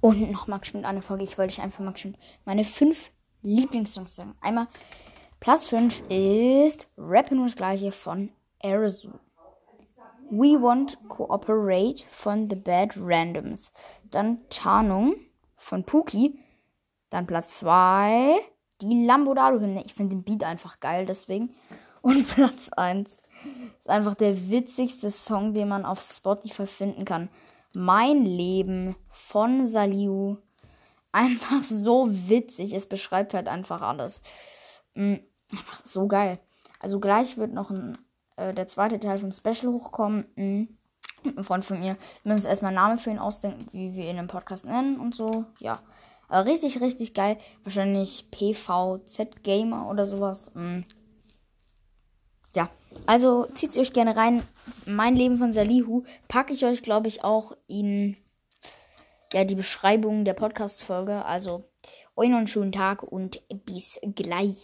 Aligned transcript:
Und 0.00 0.30
noch 0.30 0.46
mal 0.46 0.58
bestimmt 0.58 0.84
eine 0.84 1.02
Folge. 1.02 1.24
Ich 1.24 1.36
wollte 1.36 1.52
ich 1.52 1.60
einfach 1.60 1.80
mal 1.80 1.92
bestimmt 1.92 2.18
meine 2.44 2.64
fünf 2.64 3.10
Lieblingssongs 3.42 4.16
sagen. 4.16 4.34
Einmal 4.40 4.66
Platz 5.40 5.68
5 5.68 6.02
ist 6.10 6.86
Rap 6.98 7.30
nur 7.30 7.46
das 7.46 7.56
gleiche 7.56 7.92
von 7.92 8.30
Arizona. 8.58 9.18
We 10.30 10.60
Want 10.62 10.98
Cooperate 11.08 12.04
von 12.10 12.48
The 12.48 12.56
Bad 12.56 12.92
Randoms. 12.96 13.72
Dann 14.04 14.38
Tarnung 14.50 15.16
von 15.56 15.84
Pookie. 15.84 16.38
Dann 17.08 17.26
Platz 17.26 17.58
2 17.58 18.38
die 18.82 19.06
Lambodado-Hymne. 19.06 19.82
Ich 19.84 19.94
finde 19.94 20.16
den 20.16 20.24
Beat 20.24 20.44
einfach 20.44 20.78
geil, 20.78 21.06
deswegen. 21.06 21.54
Und 22.02 22.28
Platz 22.34 22.68
1 22.70 23.20
ist 23.78 23.88
einfach 23.88 24.14
der 24.14 24.50
witzigste 24.50 25.10
Song, 25.10 25.54
den 25.54 25.68
man 25.68 25.86
auf 25.86 26.02
Spotify 26.02 26.66
finden 26.66 27.04
kann. 27.04 27.30
Mein 27.74 28.24
Leben 28.24 28.96
von 29.10 29.66
Saliu. 29.66 30.36
Einfach 31.12 31.62
so 31.62 32.08
witzig. 32.10 32.72
Es 32.72 32.86
beschreibt 32.86 33.34
halt 33.34 33.48
einfach 33.48 33.80
alles. 33.82 34.22
Mm, 34.94 35.16
einfach 35.52 35.84
so 35.84 36.06
geil. 36.06 36.38
Also 36.78 37.00
gleich 37.00 37.36
wird 37.36 37.52
noch 37.52 37.70
ein 37.70 37.96
äh, 38.40 38.54
der 38.54 38.66
zweite 38.66 38.98
Teil 38.98 39.18
vom 39.18 39.32
Special 39.32 39.72
hochkommen. 39.72 40.24
Mhm. 40.34 40.68
Ein 41.36 41.44
Freund 41.44 41.64
von 41.64 41.78
mir. 41.78 41.96
Wir 42.22 42.32
müssen 42.32 42.36
uns 42.36 42.44
erstmal 42.46 42.70
einen 42.70 42.76
Namen 42.76 42.98
für 42.98 43.10
ihn 43.10 43.18
ausdenken, 43.18 43.66
wie 43.72 43.94
wir 43.94 44.08
ihn 44.08 44.16
im 44.16 44.26
Podcast 44.26 44.64
nennen 44.64 44.98
und 44.98 45.14
so. 45.14 45.44
Ja. 45.58 45.78
Aber 46.28 46.48
richtig, 46.48 46.80
richtig 46.80 47.12
geil. 47.12 47.36
Wahrscheinlich 47.64 48.30
PVZ 48.30 49.42
Gamer 49.42 49.88
oder 49.90 50.06
sowas. 50.06 50.52
Mhm. 50.54 50.84
Ja. 52.54 52.70
Also 53.06 53.46
zieht 53.54 53.76
euch 53.78 53.92
gerne 53.92 54.16
rein. 54.16 54.42
Mein 54.86 55.16
Leben 55.16 55.38
von 55.38 55.52
Salihu 55.52 56.04
packe 56.28 56.52
ich 56.52 56.64
euch, 56.64 56.82
glaube 56.82 57.08
ich, 57.08 57.22
auch 57.24 57.56
in 57.66 58.16
ja, 59.32 59.44
die 59.44 59.54
Beschreibung 59.54 60.24
der 60.24 60.34
Podcast-Folge. 60.34 61.24
Also 61.24 61.64
euch 62.16 62.28
noch 62.28 62.38
einen 62.38 62.46
schönen 62.46 62.72
Tag 62.72 63.02
und 63.02 63.42
bis 63.64 64.00
gleich. 64.14 64.56